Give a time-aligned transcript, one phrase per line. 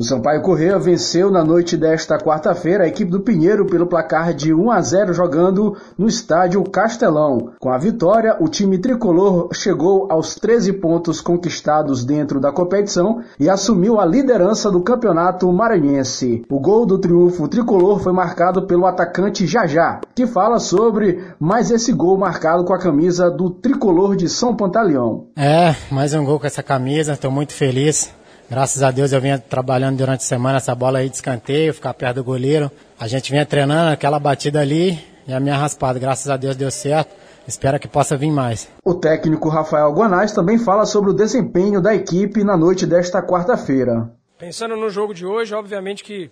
[0.00, 4.50] O Sampaio Correia venceu na noite desta quarta-feira a equipe do Pinheiro pelo placar de
[4.50, 7.50] 1 a 0 jogando no estádio Castelão.
[7.60, 13.50] Com a vitória, o time tricolor chegou aos 13 pontos conquistados dentro da competição e
[13.50, 16.46] assumiu a liderança do campeonato maranhense.
[16.48, 21.92] O gol do triunfo tricolor foi marcado pelo atacante Jajá, que fala sobre mais esse
[21.92, 25.26] gol marcado com a camisa do tricolor de São Pantaleão.
[25.36, 28.18] É, mais um gol com essa camisa, estou muito feliz.
[28.50, 31.94] Graças a Deus eu vinha trabalhando durante a semana essa bola aí de escanteio, ficar
[31.94, 32.68] perto do goleiro.
[32.98, 36.00] A gente vinha treinando aquela batida ali e a minha raspada.
[36.00, 37.14] Graças a Deus deu certo.
[37.46, 38.68] Espero que possa vir mais.
[38.84, 44.10] O técnico Rafael Guanais também fala sobre o desempenho da equipe na noite desta quarta-feira.
[44.36, 46.28] Pensando no jogo de hoje, obviamente que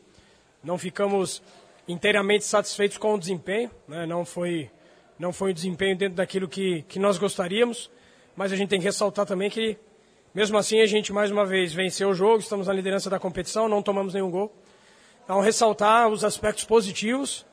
[0.62, 1.40] não ficamos
[1.86, 3.70] inteiramente satisfeitos com o desempenho.
[3.86, 4.06] Né?
[4.06, 4.68] Não foi
[5.16, 7.88] não foi o desempenho dentro daquilo que, que nós gostaríamos,
[8.34, 9.78] mas a gente tem que ressaltar também que
[10.34, 13.68] mesmo assim, a gente mais uma vez venceu o jogo, estamos na liderança da competição,
[13.68, 14.54] não tomamos nenhum gol.
[15.24, 17.46] Então, ressaltar os aspectos positivos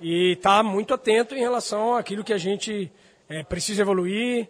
[0.00, 2.92] e estar tá muito atento em relação àquilo que a gente
[3.28, 4.48] é, precisa evoluir,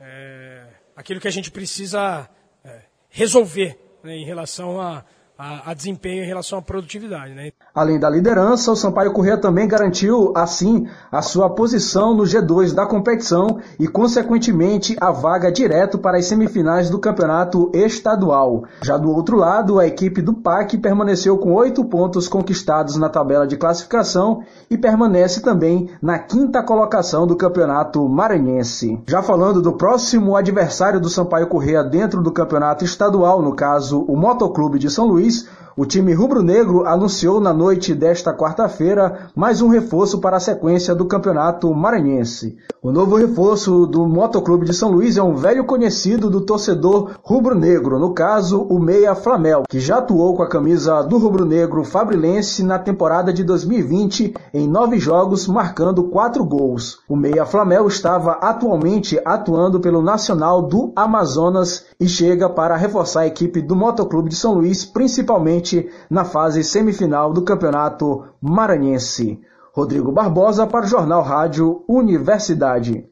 [0.00, 0.66] é,
[0.96, 2.28] aquilo que a gente precisa
[2.64, 5.04] é, resolver né, em relação a,
[5.40, 7.32] a, a, desempenho em relação à produtividade.
[7.32, 7.52] Né?
[7.74, 12.84] Além da liderança, o Sampaio Corrêa também garantiu, assim, a sua posição no G2 da
[12.84, 18.64] competição e, consequentemente, a vaga direto para as semifinais do campeonato estadual.
[18.82, 23.46] Já do outro lado, a equipe do PAC permaneceu com oito pontos conquistados na tabela
[23.46, 29.00] de classificação e permanece também na quinta colocação do campeonato maranhense.
[29.06, 34.16] Já falando do próximo adversário do Sampaio Corrêa dentro do campeonato estadual, no caso, o
[34.16, 39.68] Motoclube de São Luís, days o time rubro-negro anunciou na noite desta quarta-feira mais um
[39.68, 42.56] reforço para a sequência do Campeonato Maranhense.
[42.82, 47.98] O novo reforço do Motoclube de São Luís é um velho conhecido do torcedor rubro-negro,
[47.98, 52.78] no caso, o Meia Flamel, que já atuou com a camisa do rubro-negro fabrilense na
[52.78, 57.00] temporada de 2020 em nove jogos, marcando quatro gols.
[57.08, 63.26] O Meia Flamel estava atualmente atuando pelo Nacional do Amazonas e chega para reforçar a
[63.26, 65.59] equipe do Motoclube de São Luís, principalmente
[66.08, 69.40] na fase semifinal do Campeonato Maranhense.
[69.72, 73.09] Rodrigo Barbosa para o Jornal Rádio Universidade.